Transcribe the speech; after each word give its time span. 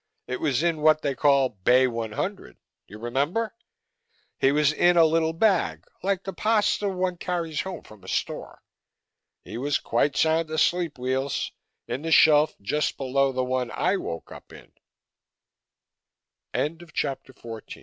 It 0.25 0.41
was 0.41 0.63
in 0.63 0.77
what 0.81 1.03
they 1.03 1.13
call 1.13 1.49
Bay 1.49 1.85
100 1.85 2.57
you 2.87 2.97
remember? 2.97 3.53
He 4.39 4.51
was 4.51 4.73
in 4.73 4.97
a 4.97 5.05
little 5.05 5.31
bag 5.31 5.85
like 6.01 6.23
the 6.23 6.33
pasta 6.33 6.89
one 6.89 7.17
carries 7.17 7.61
home 7.61 7.83
from 7.83 8.03
a 8.03 8.07
store. 8.07 8.63
He 9.45 9.59
was 9.59 9.77
quite 9.77 10.17
sound 10.17 10.49
asleep, 10.49 10.97
Weels, 10.97 11.51
in 11.87 12.01
the 12.01 12.11
shelf 12.11 12.55
just 12.63 12.97
below 12.97 13.31
the 13.31 13.43
one 13.45 13.69
I 13.69 13.95
woke 13.97 14.31
up 14.31 14.51
in." 14.51 14.71
XV 16.55 16.55
So 16.55 16.57
now 16.57 16.63
at 16.65 16.81
last 16.81 17.05
I 17.05 17.07
knew 17.09 17.09
why 17.11 17.11
Millen 17.11 17.33
Carmody 17.35 17.75